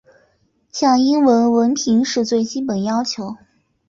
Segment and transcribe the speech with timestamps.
[0.71, 3.35] 像英语文凭是基本要求。